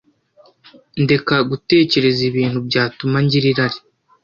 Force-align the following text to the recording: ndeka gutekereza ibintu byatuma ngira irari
ndeka 1.03 1.35
gutekereza 1.49 2.21
ibintu 2.29 2.59
byatuma 2.67 3.17
ngira 3.25 3.45
irari 3.51 3.79